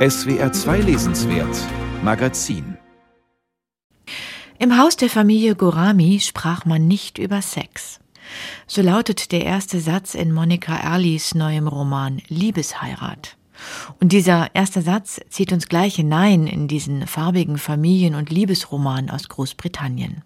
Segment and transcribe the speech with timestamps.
[0.00, 1.54] SWR 2 Lesenswert
[2.02, 2.78] Magazin
[4.58, 8.00] Im Haus der Familie Gorami sprach man nicht über Sex.
[8.66, 13.36] So lautet der erste Satz in Monika Erlis neuem Roman Liebesheirat.
[14.00, 19.28] Und dieser erste Satz zieht uns gleich hinein in diesen farbigen Familien- und Liebesroman aus
[19.28, 20.22] Großbritannien.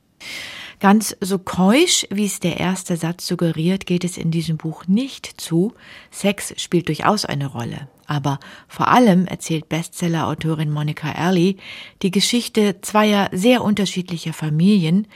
[0.79, 5.41] Ganz so keusch, wie es der erste Satz suggeriert, geht es in diesem Buch nicht
[5.41, 5.75] zu.
[6.13, 7.89] Sex spielt durchaus eine Rolle.
[8.07, 11.57] Aber vor allem erzählt Bestseller-Autorin Monica Early
[12.03, 15.07] die Geschichte zweier sehr unterschiedlicher Familien,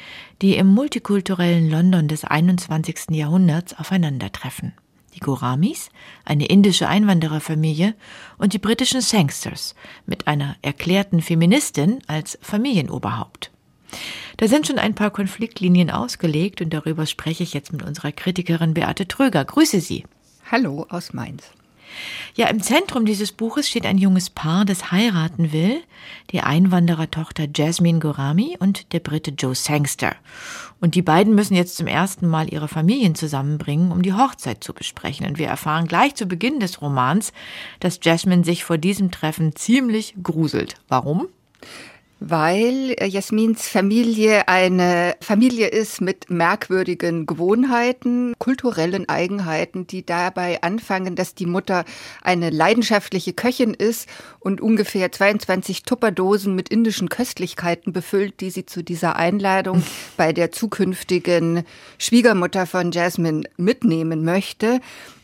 [0.43, 3.11] die im multikulturellen London des 21.
[3.11, 4.73] Jahrhunderts aufeinandertreffen.
[5.15, 5.91] Die Goramis,
[6.25, 7.95] eine indische Einwandererfamilie,
[8.37, 9.75] und die britischen Sangsters
[10.07, 13.51] mit einer erklärten Feministin als Familienoberhaupt.
[14.37, 18.75] Da sind schon ein paar Konfliktlinien ausgelegt und darüber spreche ich jetzt mit unserer Kritikerin
[18.75, 19.45] Beate Tröger.
[19.45, 20.05] Grüße Sie.
[20.51, 21.51] Hallo aus Mainz.
[22.35, 25.81] Ja, im Zentrum dieses Buches steht ein junges Paar, das heiraten will,
[26.31, 30.15] die Einwanderertochter Jasmine Gorami und der Brite Joe Sangster.
[30.81, 34.73] Und die beiden müssen jetzt zum ersten Mal ihre Familien zusammenbringen, um die Hochzeit zu
[34.73, 35.27] besprechen.
[35.27, 37.33] Und wir erfahren gleich zu Beginn des Romans,
[37.81, 40.77] dass Jasmine sich vor diesem Treffen ziemlich gruselt.
[40.89, 41.29] Warum?
[42.21, 51.15] Weil äh, Jasmins Familie eine Familie ist mit merkwürdigen Gewohnheiten, kulturellen Eigenheiten, die dabei anfangen,
[51.15, 51.85] dass die Mutter
[52.23, 54.09] eine leidenschaftliche Köchin ist
[54.41, 59.83] und ungefähr 22 Tupperdosen mit indischen Köstlichkeiten befüllt, die sie zu dieser Einladung
[60.17, 61.65] bei der zukünftigen
[61.99, 64.81] Schwiegermutter von Jasmine mitnehmen möchte.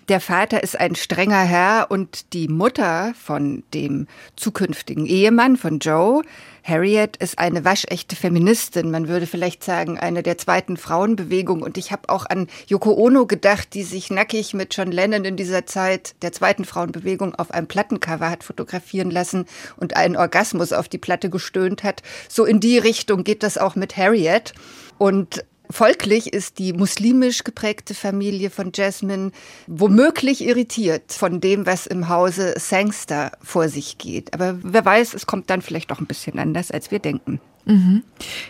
[0.09, 6.23] Der Vater ist ein strenger Herr und die Mutter von dem zukünftigen Ehemann von Joe,
[6.63, 8.91] Harriet, ist eine waschechte Feministin.
[8.91, 11.63] Man würde vielleicht sagen, eine der zweiten Frauenbewegung.
[11.63, 15.37] Und ich habe auch an Yoko Ono gedacht, die sich nackig mit John Lennon in
[15.37, 19.47] dieser Zeit der zweiten Frauenbewegung auf einem Plattencover hat fotografieren lassen
[19.79, 22.03] und einen Orgasmus auf die Platte gestöhnt hat.
[22.29, 24.53] So in die Richtung geht das auch mit Harriet.
[24.99, 29.31] Und Folglich ist die muslimisch geprägte Familie von Jasmine
[29.67, 34.35] womöglich irritiert von dem, was im Hause Sangster vor sich geht.
[34.35, 37.41] Aber wer weiß, es kommt dann vielleicht doch ein bisschen anders, als wir denken.
[37.67, 38.03] Mhm.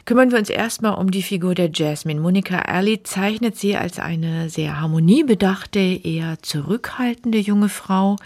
[0.06, 2.20] Kümmern wir uns erstmal um die Figur der Jasmine.
[2.20, 8.16] Monika Early zeichnet sie als eine sehr harmoniebedachte, eher zurückhaltende junge Frau.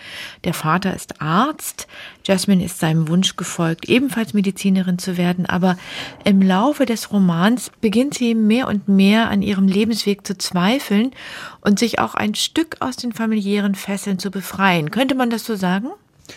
[0.45, 1.89] Der Vater ist Arzt.
[2.25, 5.45] Jasmine ist seinem Wunsch gefolgt, ebenfalls Medizinerin zu werden.
[5.45, 5.77] Aber
[6.25, 11.13] im Laufe des Romans beginnt sie mehr und mehr an ihrem Lebensweg zu zweifeln
[11.61, 14.91] und sich auch ein Stück aus den familiären Fesseln zu befreien.
[14.91, 15.89] Könnte man das so sagen?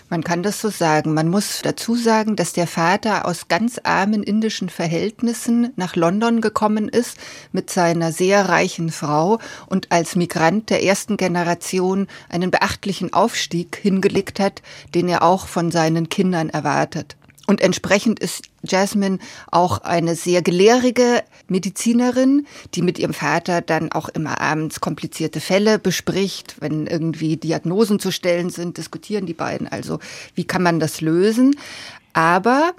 [0.10, 1.14] Man kann das so sagen.
[1.14, 6.90] Man muss dazu sagen, dass der Vater aus ganz armen indischen Verhältnissen nach London gekommen
[6.90, 7.18] ist
[7.52, 14.40] mit seiner sehr reichen Frau und als Migrant der ersten Generation einen beachtlichen Aufstieg hingelegt
[14.40, 14.62] hat,
[14.94, 17.16] den er auch von seinen Kindern erwartet.
[17.52, 19.20] Und entsprechend ist Jasmine
[19.52, 25.78] auch eine sehr gelehrige Medizinerin, die mit ihrem Vater dann auch immer abends komplizierte Fälle
[25.78, 26.56] bespricht.
[26.62, 30.00] Wenn irgendwie Diagnosen zu stellen sind, diskutieren die beiden also,
[30.34, 31.54] wie kann man das lösen.
[32.14, 32.72] Aber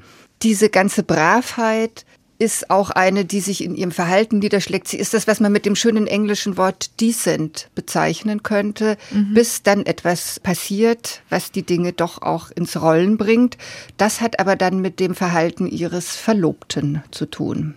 [0.43, 2.07] diese ganze Bravheit,
[2.39, 4.89] ist auch eine, die sich in ihrem Verhalten niederschlägt.
[4.89, 9.35] Sie ist das, was man mit dem schönen englischen Wort decent bezeichnen könnte, mhm.
[9.35, 13.59] bis dann etwas passiert, was die Dinge doch auch ins Rollen bringt.
[13.97, 17.75] Das hat aber dann mit dem Verhalten ihres Verlobten zu tun.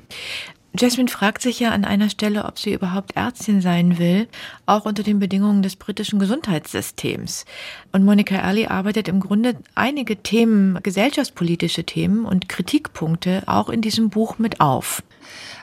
[0.78, 4.28] Jasmine fragt sich ja an einer Stelle, ob sie überhaupt Ärztin sein will,
[4.66, 7.46] auch unter den Bedingungen des britischen Gesundheitssystems.
[7.92, 14.10] Und Monica Early arbeitet im Grunde einige Themen, gesellschaftspolitische Themen und Kritikpunkte auch in diesem
[14.10, 15.04] Buch mit auf.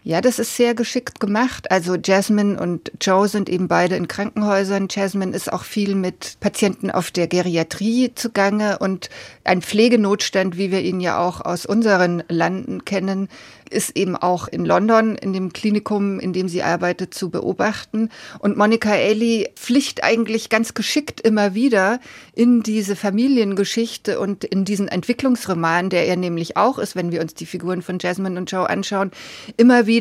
[0.05, 1.71] Ja, das ist sehr geschickt gemacht.
[1.71, 4.89] Also Jasmine und Joe sind eben beide in Krankenhäusern.
[4.91, 9.11] Jasmine ist auch viel mit Patienten auf der Geriatrie zugange und
[9.45, 13.29] ein Pflegenotstand, wie wir ihn ja auch aus unseren Landen kennen,
[13.71, 18.11] ist eben auch in London, in dem Klinikum, in dem sie arbeitet, zu beobachten.
[18.39, 22.01] Und Monica Ely pflicht eigentlich ganz geschickt immer wieder
[22.35, 27.35] in diese Familiengeschichte und in diesen Entwicklungsroman, der er nämlich auch ist, wenn wir uns
[27.35, 29.11] die Figuren von Jasmine und Joe anschauen,
[29.57, 29.92] immer wieder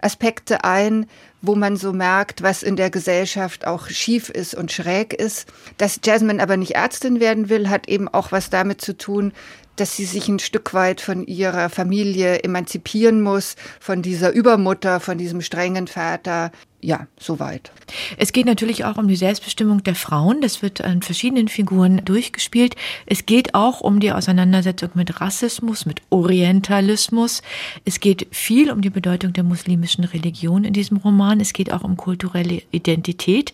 [0.00, 1.06] Aspekte ein,
[1.46, 5.46] wo man so merkt, was in der Gesellschaft auch schief ist und schräg ist.
[5.78, 9.32] Dass Jasmine aber nicht Ärztin werden will, hat eben auch was damit zu tun,
[9.76, 15.18] dass sie sich ein Stück weit von ihrer Familie emanzipieren muss, von dieser Übermutter, von
[15.18, 16.50] diesem strengen Vater.
[16.82, 17.72] Ja, soweit.
[18.16, 20.40] Es geht natürlich auch um die Selbstbestimmung der Frauen.
[20.40, 22.76] Das wird an verschiedenen Figuren durchgespielt.
[23.06, 27.42] Es geht auch um die Auseinandersetzung mit Rassismus, mit Orientalismus.
[27.84, 31.35] Es geht viel um die Bedeutung der muslimischen Religion in diesem Roman.
[31.40, 33.52] Es geht auch um kulturelle Identität.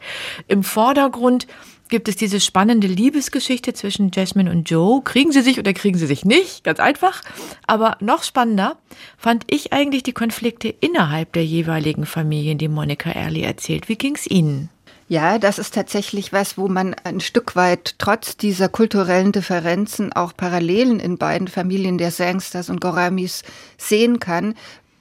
[0.48, 1.46] Im Vordergrund
[1.92, 5.02] gibt es diese spannende Liebesgeschichte zwischen Jasmine und Joe.
[5.02, 6.64] Kriegen sie sich oder kriegen sie sich nicht?
[6.64, 7.20] Ganz einfach.
[7.66, 8.78] Aber noch spannender
[9.18, 13.90] fand ich eigentlich die Konflikte innerhalb der jeweiligen Familien, die Monica Early erzählt.
[13.90, 14.70] Wie ging's Ihnen?
[15.12, 20.34] Ja, das ist tatsächlich was, wo man ein Stück weit trotz dieser kulturellen Differenzen auch
[20.34, 23.42] Parallelen in beiden Familien der Sangsters und Goramis
[23.76, 24.54] sehen kann.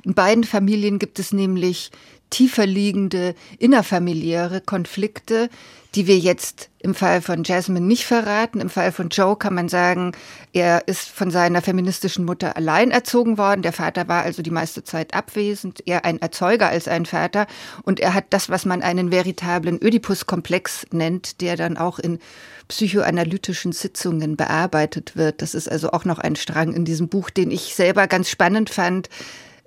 [0.03, 1.91] In beiden Familien gibt es nämlich
[2.31, 5.49] tiefer liegende innerfamiliäre Konflikte,
[5.93, 8.61] die wir jetzt im Fall von Jasmine nicht verraten.
[8.61, 10.13] Im Fall von Joe kann man sagen,
[10.53, 13.61] er ist von seiner feministischen Mutter allein erzogen worden.
[13.61, 17.45] Der Vater war also die meiste Zeit abwesend, eher ein Erzeuger als ein Vater.
[17.83, 22.19] Und er hat das, was man einen veritablen Oedipus-Komplex nennt, der dann auch in
[22.69, 25.41] psychoanalytischen Sitzungen bearbeitet wird.
[25.41, 28.69] Das ist also auch noch ein Strang in diesem Buch, den ich selber ganz spannend
[28.69, 29.09] fand.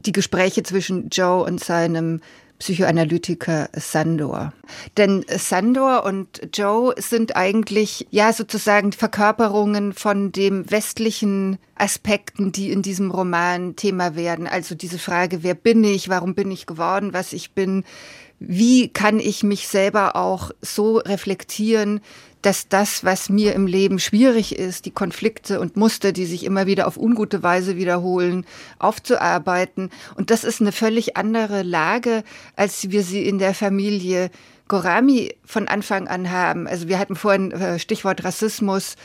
[0.00, 2.20] Die Gespräche zwischen Joe und seinem
[2.58, 4.52] Psychoanalytiker Sandor.
[4.96, 12.82] Denn Sandor und Joe sind eigentlich ja sozusagen Verkörperungen von dem westlichen Aspekten, die in
[12.82, 14.46] diesem Roman Thema werden.
[14.46, 17.84] Also diese Frage, wer bin ich, warum bin ich geworden, was ich bin,
[18.38, 22.00] wie kann ich mich selber auch so reflektieren,
[22.44, 26.66] dass das, was mir im Leben schwierig ist, die Konflikte und Muster, die sich immer
[26.66, 28.44] wieder auf ungute Weise wiederholen,
[28.78, 29.88] aufzuarbeiten.
[30.14, 32.22] Und das ist eine völlig andere Lage,
[32.54, 34.30] als wir sie in der Familie
[34.68, 36.66] Gorami von Anfang an haben.
[36.66, 38.96] Also wir hatten vorhin äh, Stichwort Rassismus.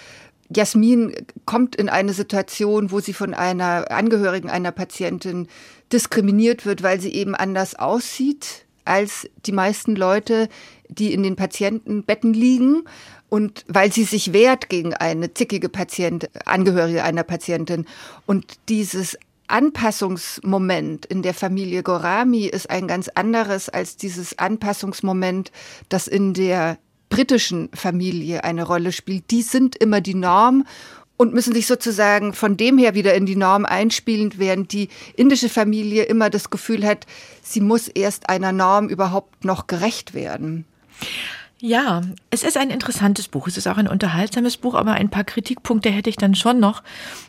[0.54, 1.14] Jasmin
[1.46, 5.48] kommt in eine Situation, wo sie von einer Angehörigen einer Patientin
[5.94, 10.50] diskriminiert wird, weil sie eben anders aussieht als die meisten Leute,
[10.90, 12.84] die in den Patientenbetten liegen
[13.30, 17.86] und weil sie sich wehrt gegen eine zickige Patient, Angehörige einer Patientin.
[18.26, 25.52] Und dieses Anpassungsmoment in der Familie Gorami ist ein ganz anderes als dieses Anpassungsmoment,
[25.90, 26.78] das in der
[27.10, 29.32] britischen Familie eine Rolle spielt.
[29.32, 30.66] Die sind immer die Norm
[31.18, 35.50] und müssen sich sozusagen von dem her wieder in die Norm einspielen, während die indische
[35.50, 37.06] Familie immer das Gefühl hat,
[37.42, 40.66] sie muss erst einer Norm überhaupt noch gerecht werden.
[41.62, 43.48] Ja, es ist ein interessantes Buch.
[43.48, 46.84] Es ist auch ein unterhaltsames Buch, aber ein paar Kritikpunkte hätte ich dann schon noch.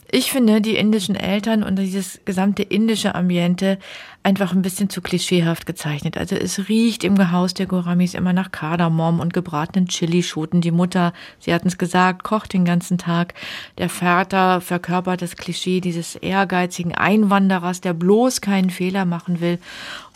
[0.08, 3.78] Ich finde die indischen Eltern und dieses gesamte indische Ambiente
[4.22, 6.18] einfach ein bisschen zu klischeehaft gezeichnet.
[6.18, 10.60] Also es riecht im Haus der Goramis immer nach Kardamom und gebratenen Chilischoten.
[10.60, 13.34] Die Mutter, sie hatten es gesagt, kocht den ganzen Tag.
[13.78, 19.58] Der Vater verkörpert das Klischee dieses ehrgeizigen Einwanderers, der bloß keinen Fehler machen will.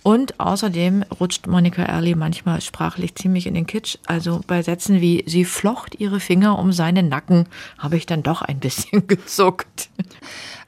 [0.02, 3.96] Und außerdem rutscht Monika Early manchmal sprachlich ziemlich in den Kitsch.
[4.04, 7.46] Also bei Sätzen wie sie flocht ihre Finger um seinen Nacken,
[7.78, 9.88] habe ich dann doch ein bisschen gezuckt.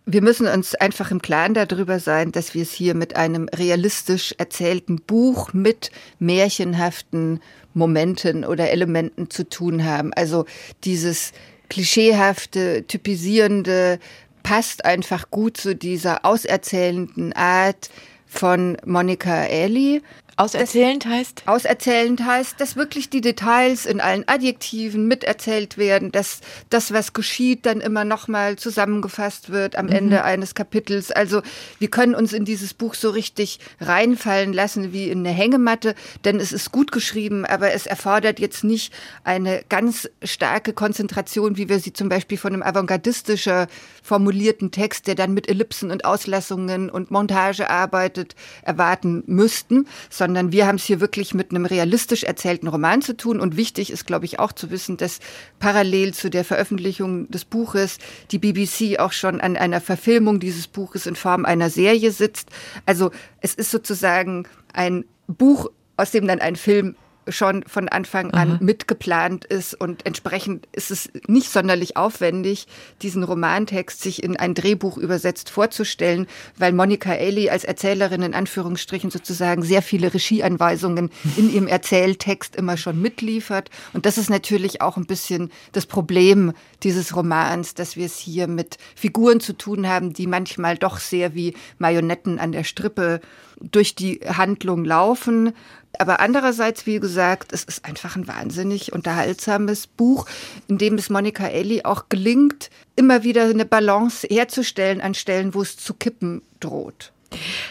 [0.09, 4.37] Wir müssen uns einfach im Klaren darüber sein, dass wir es hier mit einem realistisch
[4.39, 7.41] erzählten Buch mit märchenhaften
[7.75, 10.13] Momenten oder Elementen zu tun haben.
[10.15, 10.47] Also
[10.85, 11.33] dieses
[11.69, 13.99] klischeehafte, typisierende
[14.45, 17.91] passt einfach gut zu dieser auserzählenden Art,
[18.27, 20.03] von Monika Eli.
[20.39, 21.45] Auserzählend heißt?
[21.47, 27.65] Auserzählend heißt, dass wirklich die Details in allen Adjektiven miterzählt werden, dass das, was geschieht,
[27.65, 29.93] dann immer nochmal zusammengefasst wird am mhm.
[29.93, 31.11] Ende eines Kapitels.
[31.11, 31.41] Also
[31.79, 35.95] wir können uns in dieses Buch so richtig reinfallen lassen wie in eine Hängematte,
[36.27, 38.93] denn es ist gut geschrieben, aber es erfordert jetzt nicht
[39.25, 43.69] eine ganz starke Konzentration, wie wir sie zum Beispiel von einem avantgardistischer
[44.03, 50.67] formulierten Text, der dann mit Ellipsen und Auslassungen und Montage arbeitet, erwarten müssten, sondern wir
[50.67, 53.41] haben es hier wirklich mit einem realistisch erzählten Roman zu tun.
[53.41, 55.21] Und wichtig ist, glaube ich, auch zu wissen, dass
[55.59, 57.99] parallel zu der Veröffentlichung des Buches
[58.31, 62.51] die BBC auch schon an einer Verfilmung dieses Buches in Form einer Serie sitzt.
[62.87, 66.97] Also es ist sozusagen ein Buch, aus dem dann ein Film
[67.29, 68.59] schon von Anfang an Aha.
[68.61, 72.67] mitgeplant ist und entsprechend ist es nicht sonderlich aufwendig,
[73.03, 79.11] diesen Romantext sich in ein Drehbuch übersetzt vorzustellen, weil Monika Eli als Erzählerin in Anführungsstrichen
[79.11, 84.97] sozusagen sehr viele Regieanweisungen in ihrem Erzähltext immer schon mitliefert und das ist natürlich auch
[84.97, 86.53] ein bisschen das Problem
[86.83, 91.35] dieses Romans, dass wir es hier mit Figuren zu tun haben, die manchmal doch sehr
[91.35, 93.21] wie Marionetten an der Strippe
[93.61, 95.55] durch die Handlung laufen
[95.99, 100.27] aber andererseits, wie gesagt, es ist einfach ein wahnsinnig unterhaltsames Buch,
[100.69, 105.63] in dem es Monika Elli auch gelingt, immer wieder eine Balance herzustellen an Stellen, wo
[105.63, 107.13] es zu kippen droht.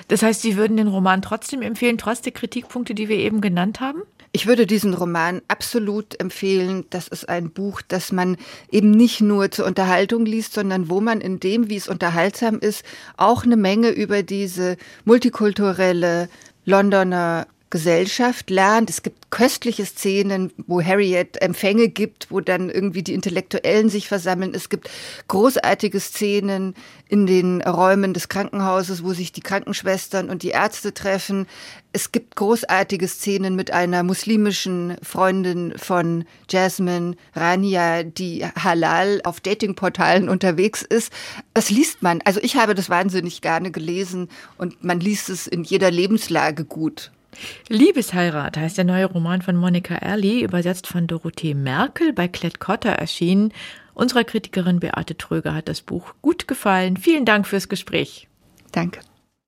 [0.10, 3.80] Das heißt, Sie würden den Roman trotzdem empfehlen, trotz der Kritikpunkte, die wir eben genannt
[3.80, 4.02] haben?
[4.36, 6.84] Ich würde diesen Roman absolut empfehlen.
[6.90, 8.36] Das ist ein Buch, das man
[8.70, 12.84] eben nicht nur zur Unterhaltung liest, sondern wo man in dem, wie es unterhaltsam ist,
[13.16, 14.76] auch eine Menge über diese
[15.06, 16.28] multikulturelle
[16.66, 18.90] Londoner Gesellschaft lernt.
[18.90, 24.54] Es gibt köstliche Szenen, wo Harriet Empfänge gibt, wo dann irgendwie die Intellektuellen sich versammeln.
[24.56, 24.90] Es gibt
[25.28, 26.74] großartige Szenen
[27.10, 31.48] in den Räumen des Krankenhauses, wo sich die Krankenschwestern und die Ärzte treffen.
[31.92, 40.30] Es gibt großartige Szenen mit einer muslimischen Freundin von Jasmine, Rania, die halal auf Datingportalen
[40.30, 41.12] unterwegs ist.
[41.54, 42.22] Das liest man.
[42.24, 47.12] Also ich habe das wahnsinnig gerne gelesen und man liest es in jeder Lebenslage gut.
[47.70, 52.90] Liebesheirat heißt der neue Roman von Monika Erli, übersetzt von Dorothee Merkel, bei Klett Cotta
[52.90, 53.52] erschienen.
[53.94, 56.98] Unserer Kritikerin Beate Tröger hat das Buch gut gefallen.
[56.98, 58.28] Vielen Dank fürs Gespräch.
[58.72, 59.00] Danke.